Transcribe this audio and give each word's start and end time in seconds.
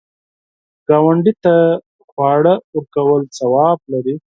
ګاونډي 0.87 1.33
ته 1.43 1.53
خواړه 2.09 2.53
ورکول 2.75 3.23
ثواب 3.37 3.79
لري 3.91 4.15